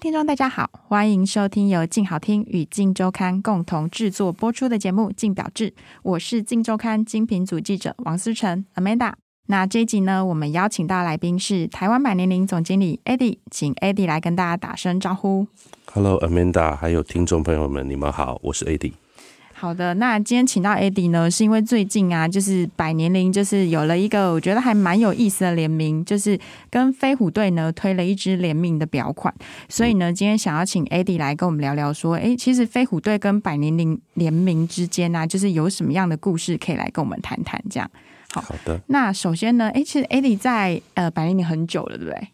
[0.00, 5.70] 听众，大家好，欢迎收听由静好听与静周刊共同制作播出的节目《静表志》，
[6.02, 9.12] 我是静周刊精品组记者王思成 Amanda。
[9.48, 15.46] 那这一集呢，我们邀请到来宾是台湾百年灵总经理 Eddie，请 Eddie 来跟大家打声招呼。
[15.92, 18.94] Hello Amanda，还有听众朋友们，你们好，我是 Eddie。
[19.60, 29.34] 好的，那今天请到 Eddie 呢，是因为最近啊，就是百年灵就是有了一个我觉得还蛮有意思的联名，就是跟飞虎队呢推了一支联名的表款，
[29.68, 37.62] 所以呢，今天想要请 Eddie 来跟我们聊聊，说，哎，其实飞虎队跟百年灵联名之间呢、啊，就是有什么样的故事可以来跟我们谈谈？
[37.68, 37.90] 这样，
[38.32, 38.80] 好，好的。
[38.86, 42.28] 那首先呢，哎，其实 Eddie 在呃百年灵很久了，对不对？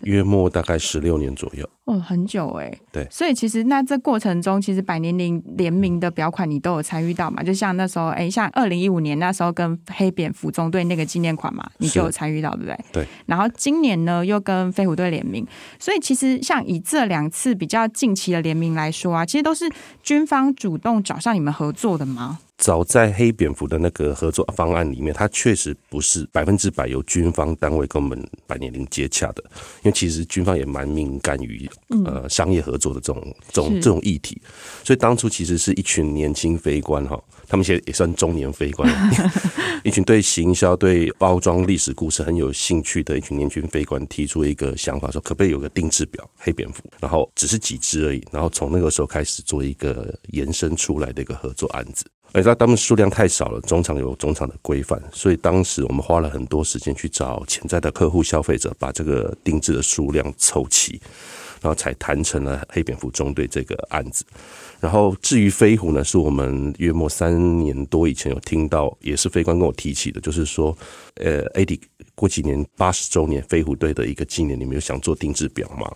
[0.00, 0.10] 对。
[0.10, 2.72] 约莫大概十六年左右哦，很久哎。
[2.90, 7.42] 对，所以其实那这过程中，其实百年灵联名的表款你都有参与到嘛？
[7.42, 12.78] 就像那时候，哎，像二零一五年那时候跟黑蝙蝠中队那个纪念款嘛，你就有参与到，对不对？
[12.92, 13.06] 对。
[13.26, 15.46] 然后今年呢，又跟飞虎队联名，
[15.78, 19.70] 所以其实像以这两次比较近期的联名来说啊，其实都是
[20.02, 22.38] 军方主动找上你们合作的吗？
[22.60, 29.42] 早在黑蝙蝠的那个合作方案里面，它确实不是百分之百由军方单位跟我们百年灵接洽的，
[29.82, 31.68] 因为其实军方也蛮敏感于
[32.04, 34.40] 呃商业合作的这种这种这种议题，
[34.84, 37.18] 所以当初其实是一群年轻飞官哈，
[37.50, 38.88] 他们现在也算中年飞官，
[39.82, 52.06] 一群对行销、对包装历史故事很有兴趣的一群年轻飞官提出一个想法，说可不可以有个定制表黑蝙蝠，然后只是几只而已，然后从那个时候开始做一个延伸出来的一个合作案子。
[52.32, 61.00] 而且他们数量太少了，中场有中场的规范，所以当时我们花了很多时间去找潜在的客户消费者，把这个定制的数量凑齐，
[61.60, 64.24] 然后才谈成了黑蝙蝠中队这个案子。
[64.80, 70.76] 然后至于飞虎呢，是我们约莫三年多以前有听到，也是飞官跟我提起的，就是说，
[71.16, 71.78] 呃艾迪
[72.14, 75.90] 过几年八十周年飞虎队的一个纪念，你们有想做定制表吗？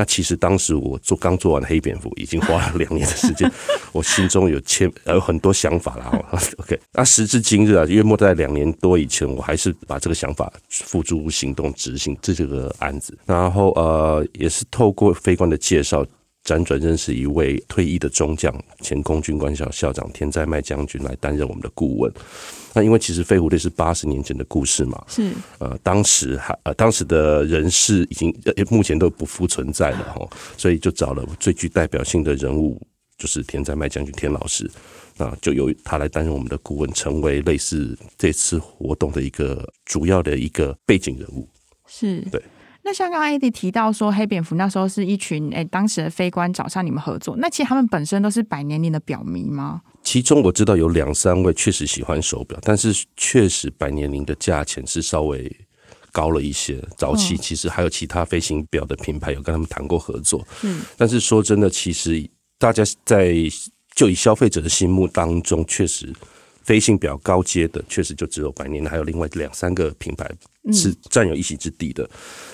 [0.00, 3.52] 那其实当时我做刚做完黑蝙蝠，已经花了两年的时间，
[3.92, 6.40] 我心中有千有很多想法了。
[6.56, 13.14] OK，那时至今日啊，约莫在两年多以前，我还是把这个想法付诸行动执行这这个案子。
[13.26, 16.02] 然后呃，也是透过飞官的介绍。
[16.42, 22.10] 辗转认识一位退役的中将，前空军官校校长田在麦将军来担任我们的顾问。
[22.72, 25.32] 那因为其实飞虎队是八十年前的故事嘛，是。
[25.58, 32.80] 呃，当时还呃，当时的人士已经呃目前都不复存在了哈，所以就找了最具代表性的人物，
[33.18, 34.70] 就是田在麦将军田老师，
[35.16, 41.48] 那就由他来担任我们的顾问，成为类似这次活动的一个主要的一个背景人物。
[41.86, 42.20] 是。
[42.30, 42.40] 对。
[42.82, 47.36] 那像刚刚 Eddie 提到说，黑蝙蝠那时候是一群诶、欸，当时的飞官找上你们合作。
[47.36, 49.82] 那其实他们本身都是百年灵的表迷吗？
[50.02, 55.54] 其中我知道有两三位确实喜欢手表，但是确实百年灵的价钱是稍微
[56.10, 56.82] 高了一些。
[56.96, 63.34] 早期其实还有其他飞行表的品牌有跟他们谈过合作，嗯，但是说真的，其实大家在
[63.94, 66.12] 就以消费者的心目当中，确实。
[66.62, 70.30] 飞行表高阶的确实就只有百年，还有另外两三个品牌
[70.72, 72.04] 是占有一席之地的，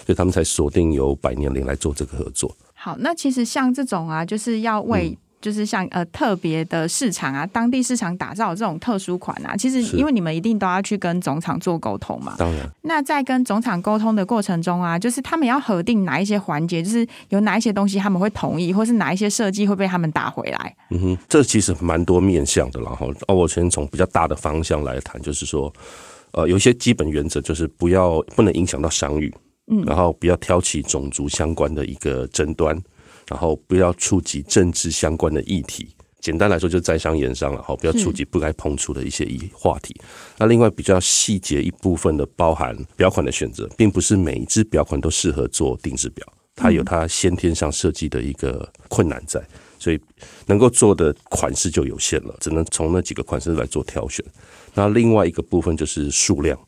[0.04, 2.56] 所以他们才锁定由百年灵来做这个合作。
[2.74, 5.16] 好，那其实像这种啊，就是要为、嗯。
[5.40, 12.34] 就是像呃特别的市场啊，当地市场打造这种特殊款啊，其实因为你们一定都要去跟总厂做沟通嘛。
[12.38, 20.76] 当然，那在跟总厂沟通的过程中啊，就是他们要核定哪一些环节，就是有哪一些东西他们会同意，或是哪一些设计会被他们打回来。
[20.90, 22.80] 嗯哼，这其实蛮多面向的。
[22.80, 25.72] 然后，哦，我先从比较大的方向来谈，就是说，
[26.32, 29.32] 呃，有一些基本原则，就是不要不能影响到商誉，
[29.70, 32.76] 嗯，然后不要挑起种族相关的一个争端。
[33.28, 35.88] 然后不要触及政治相关的议题，
[36.20, 37.62] 简单来说就是在商言商了。
[37.62, 39.94] 好，不要触及不该碰触的一些议话题。
[40.38, 49.40] 那另外比较细节一部分的，包含表款的选择，并不是每一只表款都适合做定制表，它有它先天上设计的一个困难在，
[49.78, 50.00] 所以
[50.46, 54.24] 能够做的款式就有限了，只能从那几个款式来做挑选。
[54.74, 56.58] 那另外一个部分就是数量。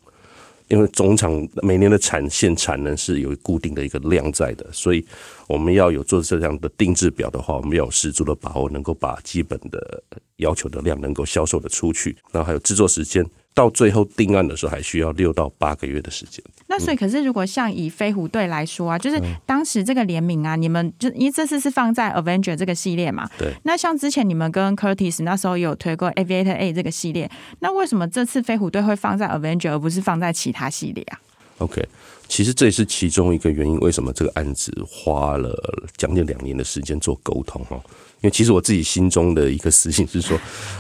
[0.69, 5.05] 因为总厂每年的产线产能是有固定的一个量在的，所以
[5.47, 10.03] 我们要有做这样的定制表的话，我们要有十足的把握，能够把基本的
[10.37, 12.17] 要求的量能够销售的出去。
[12.31, 13.25] 然后还有制作时间，
[13.59, 16.41] 到最后定案的时候，还需要六到八个月的时间。
[16.69, 23.53] 那所以，可是如果像以飞虎队来说啊，就是当时这个联名啊，你们就因为这次是放在 Avenger 这个系列嘛，对。
[23.65, 27.29] 那像之前你们跟 Curtis 那时候有推过 Aviator A 这个系列，
[27.59, 31.19] 那为什么这次飞虎队会放在 Avenger 而不是放在其他系列啊
[31.59, 31.87] ？OK，
[32.29, 35.55] 其实这也是其中一个原因，为什么这个案子花了
[35.97, 37.81] 将近两年的时间做沟通哦。
[38.21, 40.37] 因为其实我自己心中的一个私心是说，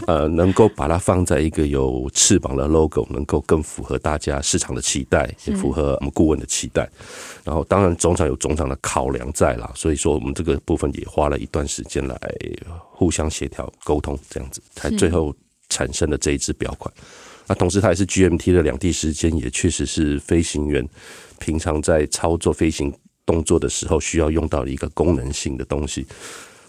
[0.08, 6.90] 呃，能够把它放在一个有翅膀的 logo，能够更符合大家市场的期待，也符合我们顾问的期待。
[7.44, 12.19] 然后，当然总厂有总厂的考量在啦，所以说我们这个部分也花了一段时间来
[12.90, 15.32] 互相协调沟通，这样子才最后
[15.69, 16.92] 产生了这一支表款。
[17.48, 20.86] 那同时，它也是 GMT 的两地时间，也确实是飞行员
[21.38, 22.92] 平常在操作飞行
[23.24, 26.06] 动作的时候需要用到的一个功能性的东西。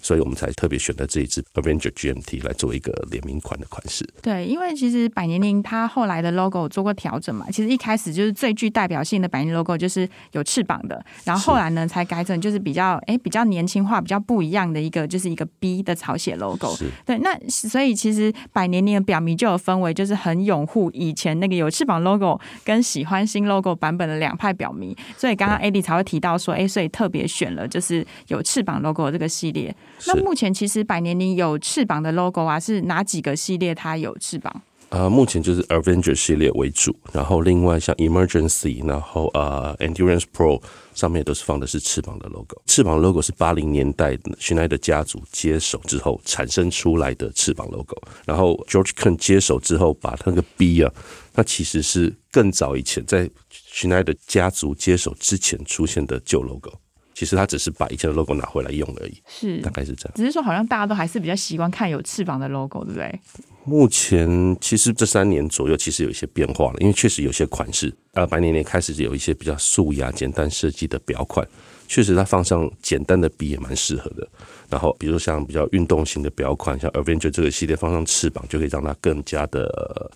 [0.10, 4.04] 所以我们才特别选择这一支 Avenger GMT 来做一个联名款的款式。
[4.24, 16.76] 对，因为其实百年灵它后来的 logo 做过调整嘛，其实一开始就是最具代表性的百年 logo 就是有翅膀的，然后后来呢才改成就是比较哎比较年轻化、比较不一样的一个就是一个 B 的草写 logo。
[17.06, 29.76] 对，那所以其实百年灵的表迷就有分为就是很拥护以前那个有翅膀 logo 跟喜欢新 logo 版本的两派表迷，所以刚刚 Eddie 才会提到说，哎，所以特别选了就是有翅膀 logo 的这个系列。
[30.08, 34.62] 那目前其实百年灵有翅膀的 logo 啊，是哪几个系列它有翅膀？
[34.90, 40.60] 啊、呃，目前就是 Avenger 系列为主，然后另外像 Emergency，然后呃 Endurance Pro
[40.96, 42.60] 上面都是放的是翅膀的 logo。
[42.66, 50.92] 翅膀 logo 是八零年代 Schneider 家族接手之后产生出来的翅膀 logo，然后 George Kent 接手之后把那个 B 啊，
[51.34, 53.30] 它其实是更早以前在
[53.72, 56.74] Schneider 家族接手之前出现的旧 logo。
[57.20, 60.14] 其实他只是把以前的 logo 拿回来用而已，是大概是这样。
[60.16, 63.20] 只是说好像大家都还是比较习惯看有翅膀的 logo，对不对？
[63.66, 71.46] 目前其实这三年左右，其实有一些变化了，因为确实有些款式，呃，百年年开始有一些比较素雅、简单设计的表款，
[71.86, 74.26] 确实它放上简单的笔也蛮适合的。
[74.70, 79.66] 然后，比如像比较运动型的表款，像 Avenger 这个系列放上翅膀，就可以让它更加的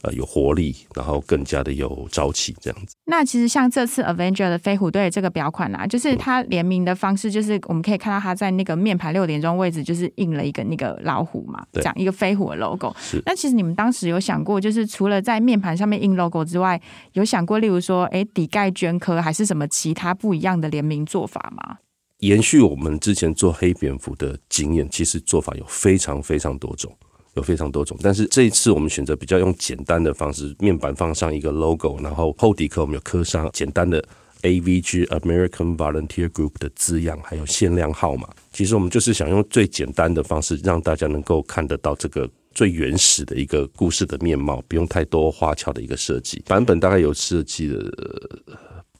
[0.03, 2.95] 呃有活力，然后更加的有朝气这样子。
[3.05, 12.95] 那其实像这次 Avenger 的飞虎队这个表款啊，就是它联名的方式，就是我们可以看到它在那个面盘六点钟位置，就是印了一个那个老虎嘛，这样一个飞虎的 logo。
[12.99, 13.21] 是。
[13.25, 16.79] 那其实你们当时有想过，就是除了在面盘上面印 logo 之外，
[17.13, 21.77] 有想过例如说，哎，底盖镌刻还是什么其他不一样的联名做法吗？
[22.23, 26.89] 延续我们之前做黑蝙蝠的经验，其实做法有非常非常多种，
[27.33, 27.97] 有非常多种。
[28.01, 34.01] 但是这一次我们选择比较用简单的方式，面板放上一个 logo，然后后底壳我们有刻上简单的
[34.43, 38.29] AVG American Volunteer Group 的字样，还有限量号码。
[38.53, 46.41] 其实我们就是想用最简单的方式，让大家能够看得到这个最原始的一个故事的面貌，不用太多花俏的一个设计。
[46.47, 47.93] 版本大概有设计的。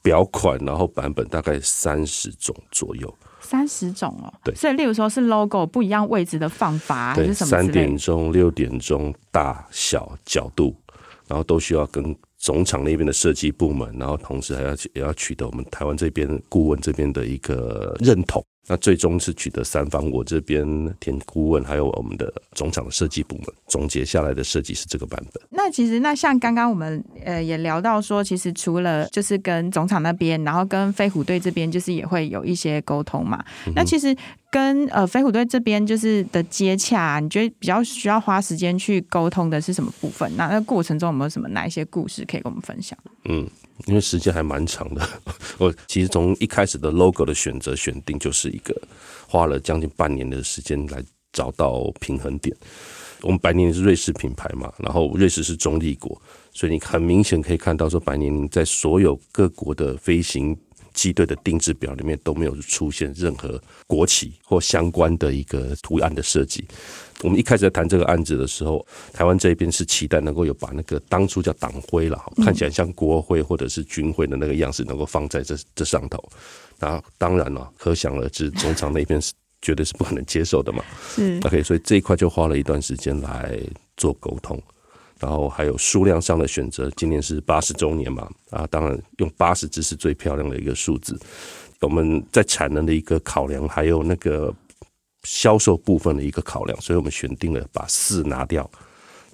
[0.04, 4.30] 表款，然后版本大概三十种左右，三十种哦。
[4.44, 7.50] 对，所以例如说是 logo 不一样位置的放法，还是什么？
[7.50, 10.76] 三点钟、六点钟、大小、角度，
[11.26, 18.44] 然后都需要跟总厂那边的设计部门，然后同时还要也要取得我们台湾这边顾问这边的一个认同。
[18.66, 20.64] 那最终是取得三方，我这边
[20.98, 25.42] 田顾问，还有我们的总厂的设计部门总结下来的设计是这个版本。
[25.50, 33.44] 那其实，那像刚刚我们呃也聊到说，其实除了就是跟总厂那边，然后跟飞虎队这边，就是也会有一些沟通嘛。
[33.66, 34.16] 嗯、那其实
[34.50, 40.30] 跟呃飞虎队这边就是的接洽，你觉得比较需要花时间去沟通的是什么部分？
[40.36, 42.98] 那那过程中有没有什么哪一些故事可以跟我们分享？
[43.24, 43.46] 嗯。
[43.86, 45.02] 因为时间还蛮长的，
[45.58, 48.74] 我其实从一开始的 logo 的选择选定就是一个
[49.28, 52.56] 花了将近半年的时间来找到平衡点。
[53.22, 56.20] 我们百年灵是瑞士品牌嘛，然后瑞士是中立国，
[56.52, 60.54] 所以你很明显可以看到说，百年灵在所有各国的飞行
[60.94, 66.66] 机队的定制表里面都没有出现任何国旗或相关的一个图案的设计。
[67.22, 76.22] 我们一开始在谈这个案子的时候，台湾这边是期待能够有把那个当初叫党徽了，看起来像国徽或者是军徽的那个样式，能够放在这这上头。
[76.78, 79.32] 那当然了，可想而知，总厂那边是
[79.62, 80.84] 绝对是不可能接受的嘛。
[81.16, 83.58] 嗯，OK，所以这一块就花了一段时间来
[83.96, 84.60] 做沟通，
[85.24, 86.90] 然后还有数量上的选择。
[86.96, 91.18] 今年是八十周年嘛，啊，当然用八十只是最漂亮的一个数字。
[91.80, 94.54] 我们在产能的一个考量，还有那个。
[95.26, 98.70] 销售部分的一个考量，所以我们选定了把四拿掉，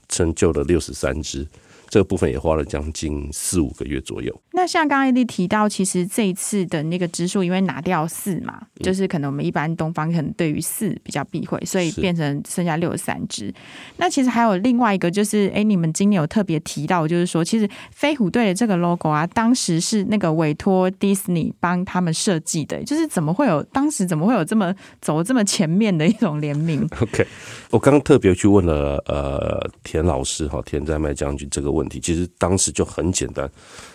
[0.09, 1.45] 成就了六十三只。
[1.89, 4.33] 这个部分也花了将近四五个月左右。
[4.53, 13.55] 那像刚刚 AD 提到，其实这一次的那个支数，因为拿掉四嘛，嗯、就是可能我们一般东方可能对于四比较避讳，所以变成剩下六十三支。
[13.99, 27.25] 那其实还有另外一个，就是哎，你们今年有特别提到，就是说，其实飞虎队的这个 logo 啊，当时是那个委托 Disney 帮他们设计的，就是怎么会有当时怎么会有这么走这么前面的一种联名？OK，
[27.71, 33.49] 我刚刚特别去问了呃田老师哈，田在麦将军这个问题，其实当时就很简单。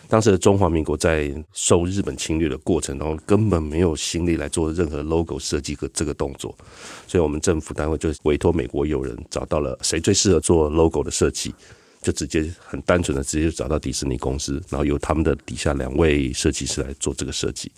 [0.08, 6.56] 当时的中华民国在受日本侵略的过程当中，根本没有心力来做任何 logo 设计和这个动作，
[7.08, 11.54] 所以我们政府单位就委托美国友人找到了谁最适合做 logo 的设计，
[12.02, 17.72] 就直接很单纯的直接找到迪士尼公司，然后由他们的底下两位设计师来做这个设计，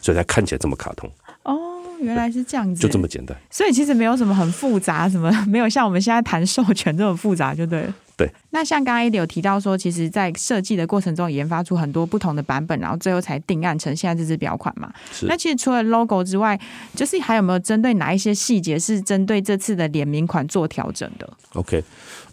[0.00, 1.10] 所以才看起来这么卡通。
[1.42, 1.54] 哦，
[2.00, 3.36] 原来是这样子，就这么简单。
[3.50, 7.94] 所以其实没有什么很复杂，什么没有像我们现在谈授权这么复杂，就对了。
[8.16, 14.90] 对，那像刚刚 AD 有提到说，其实，在设计的过程中研发出很多不同的版本，然后最后才定案成现在这支表款嘛。
[15.12, 15.26] 是。
[15.26, 16.58] 那其实除了 logo 之外，
[16.94, 21.84] 就是还有没有针对哪一些细节是针对这次的联名款做调整的？OK，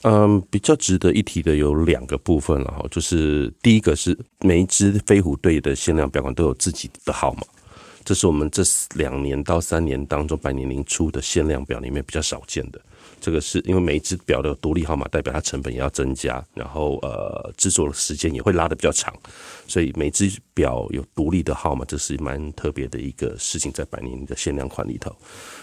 [0.04, 7.42] 嗯，比较值得一提的有两个部分了哈，就是第一个是每一支飞虎队的限量表款都有自己的号码，
[8.06, 8.64] 这是我们这
[8.96, 12.80] 两年到三年当中百年灵出的限量表里面比较少见的。
[13.24, 19.16] 这个是因为每一只表的独立号码，代表它成本也要增加，然后呃制作的时间也会拉得比较长，
[19.66, 25.16] 所以每只表有独立的号码，这是蛮特别的一个事情，在百年的限量款里头。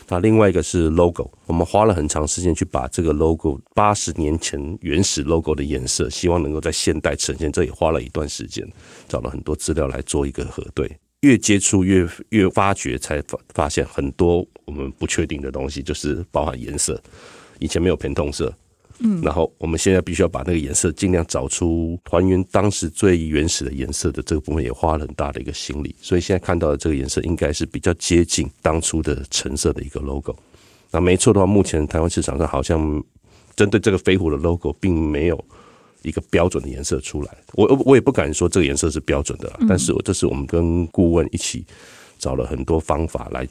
[0.08, 8.66] 那另外一个是 logo，我们花了很长时间去把这个 logo 八十年前原始 logo 的颜色，希望能够在现代呈现，这也花了一段时间，
[9.06, 10.90] 找了很多资料来做一个核对。
[11.20, 16.98] 越接触越越发觉，才发发现很多我们不确定的东西，就是包含颜色。
[17.60, 18.52] 以前没有偏透色，
[18.98, 25.94] 嗯，然后我们现在必须要把那个颜色尽量找出还原当时最原始的颜色的这个部分，也花了很大的一个心力。
[26.00, 30.34] 所以现在看到的这个颜色应该是比较接近当初的橙色的一个 logo。
[30.90, 33.02] 那没错的话，目前台湾市场上好像
[33.54, 35.44] 针对这个飞虎的 logo 并没有
[36.02, 37.36] 一个标准的颜色出来。
[37.52, 41.64] 我我也不敢说这个颜色是标准的，但是这是我们跟顾问一起
[42.18, 43.46] 找了很多方法来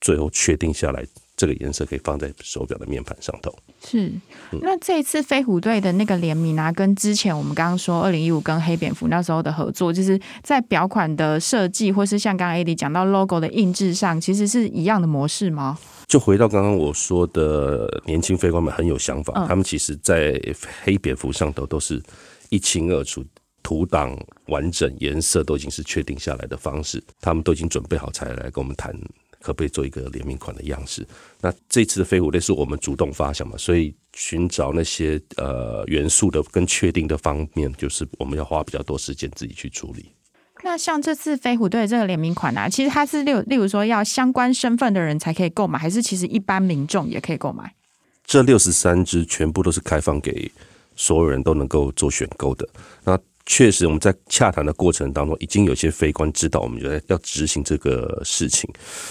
[0.00, 1.04] 最后确定下来。
[1.42, 3.52] 这个颜色可以放在手表的面盘上头。
[3.84, 4.12] 是，
[4.60, 15.76] 那这一次飞虎队的那个联名啊，跟之前我们刚刚说二零一五跟黑蝙蝠那时候的合作，就是在表款的设计，或是像刚刚 AD 讲到 logo 的印制上，其实是一样的模式吗？
[16.06, 20.40] 就回到刚刚我说的，年轻飞官们很有想法，嗯、他们其实在
[20.84, 22.00] 黑蝙蝠上头都是
[22.50, 23.24] 一清二楚，
[23.64, 28.94] 图档完整，颜色都已经是确定下来的方式，他们都已经准备好才来跟我们谈。
[29.42, 31.06] 可不可以做一个联名款的样式？
[31.40, 40.12] 那这次的飞虎队是我们主动发想嘛，所以寻找那些呃元素的跟确定的方面，就是我们要花比较多时间自己去处理。
[40.64, 47.74] 那像这次飞虎队这个联名款啊，其实它是例例如说要相关身份的人才可以购买，还是其实一般民众也可以购买？
[48.24, 50.48] 这六十三支全部都是开放给
[50.94, 52.68] 所有人都能够做选购的。
[53.02, 58.70] 那确实，我们在洽谈的过程当中，已经有些非官知道我们觉得要执行这个事情，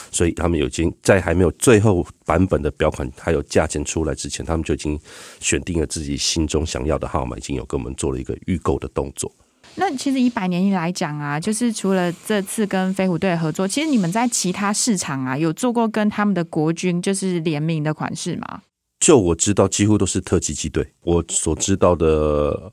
[0.09, 4.97] 所以他们已经在还没有最后版本的表款还有价钱出来之前，他们就已经
[5.41, 9.29] 选定了自己心中想要的号码，已经有跟我们做了一个预购的动作。
[9.75, 18.61] 那其实以百年来讲啊，就是除了这次跟飞虎队合作，其实你们在其他市场啊有做过跟他们的国军就是联名的款式吗？
[19.01, 20.87] 就我知道，几乎都是特级机队。
[21.01, 22.71] 我所知道的。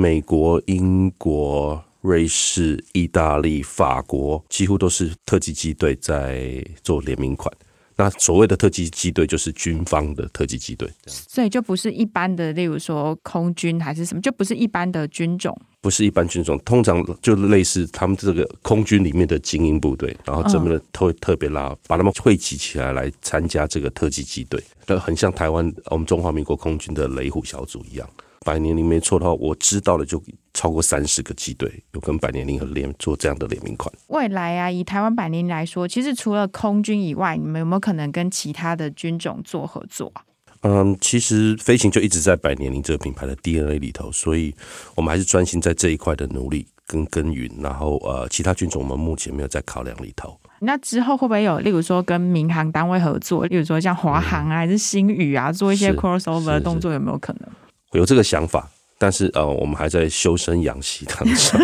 [0.00, 7.52] 美国、英国、瑞士、意大利、法国，几乎都是特级机队在做联名款。
[7.96, 24.62] 那所谓的特级机队，就是军方的特级机队，所以就不是一般的，例如说空军还是什么，就不是一般的军种，不是一般军种，通常就类似他们这个空军里面的精英部队，然后怎么的特特别拉，把他们汇集起来来参加这个特级机队，
[25.00, 28.08] 很像台湾我们中华民国空军的雷虎小组一样。
[28.48, 30.22] 百年灵没错的话，我知道的就
[30.54, 33.92] 超过三十个机队有跟百年灵和联做这样的联名款。
[34.06, 40.22] 未来啊，以台湾百年灵来说，其实除了空军以外，你们有没有可能跟其他的军种做合作啊？
[40.62, 44.54] 嗯，其实飞行就一直在百年灵这个品牌的 DNA 里头，所以
[44.94, 47.50] 我们还是专心在这一块的努力跟耕耘。
[47.60, 50.40] 然后呃，其他军种我们目前没有在考量里头。
[50.60, 57.48] 那之后会不会有，例如说跟民航单位合作，例如说像华航啊，还是星宇啊，做一些 crossover 的动作，有没有可能？
[57.92, 61.60] 有这个想法，但是呃，我们还在修身养息当中。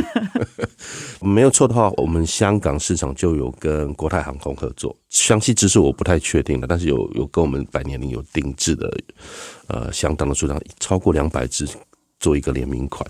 [1.20, 8.92] 没有错的话，我们香港市场就有跟国泰航空合作，详细之数我不太确定了，但是有有跟我们百年灵有定制的，
[9.68, 11.66] 呃，相当的数量，超过两百只
[12.20, 13.08] 做一个联名款。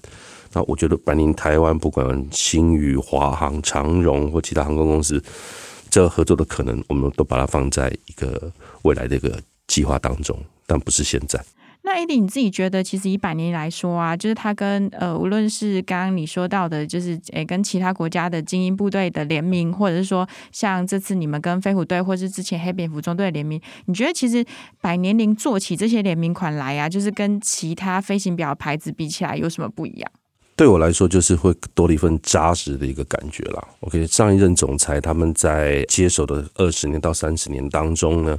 [0.52, 5.20] 那我觉得百年台湾不管新宇、华航、长荣或其他航空公司，
[5.90, 8.52] 这合作的可能，我们都把它放在一个
[8.82, 11.44] 未来的一个计划当中，但不是现在。
[11.94, 24.44] 艾迪你自己觉得，其实以百年来说啊，就是它跟呃，无论是刚刚你说到的，就是诶，跟其他国家的精英部队的联名，或者是说像这次你们跟飞虎队，或是之前黑蝙蝠中队联名，你觉得其实
[24.80, 30.10] 百年灵做起这些联名款来啊，就是跟其他飞行表牌子比起来有什么不一样？
[30.56, 33.68] 对我来说，就是会多了一份扎实的一个感觉啦。
[33.80, 38.38] OK，上一任总裁他们在接手的二十年到三十年当中呢。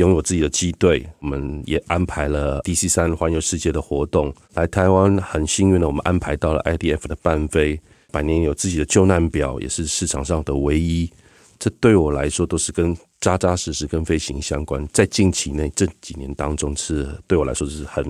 [0.00, 4.34] 拥有自己的机队，我们也安排了 DC 三环游世界的活动。
[4.54, 7.78] 来台湾很幸运的，我们安排到了 IDF 的伴飞，
[8.10, 11.10] 百年有自己的救难表，也是市场上的唯一。
[11.58, 14.88] 这对我来说都是跟扎扎实实跟飞行相关。
[14.90, 18.02] 在近期内这几年当中，是对我来说是很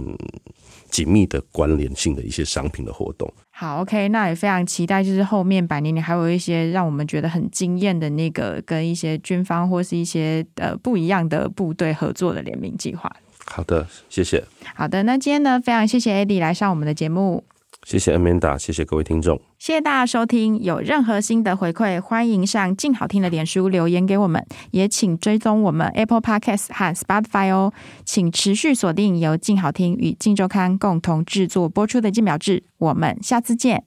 [0.90, 3.32] 紧密的关联性的一些商品的活动。
[3.50, 13.10] 好，OK，那也非常期待，就是后面百年里还有一些让我们觉得很惊艳的那个跟一些军方或是一些呃不一样的部队合作的联名计划。
[13.46, 14.44] 好的，谢谢。
[14.74, 17.44] 好的，那今天呢，非常谢谢 Eddie 来上我们的节目。
[17.86, 20.62] 谢谢 Amanda，谢谢各位听众，谢谢大家收听。
[20.62, 27.72] 有任何新的回馈，欢迎上静好听的脸书留言给我们，也请追踪我们 Apple Podcast 和 Spotify 哦。
[28.04, 33.84] 请持续锁定由静好听与静周刊共同制作播出的《静秒志》，我们下次见。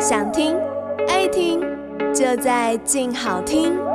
[0.00, 0.56] 想听
[1.08, 1.60] 爱听，
[2.12, 3.93] 就在静好听。